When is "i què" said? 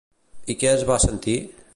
0.53-0.71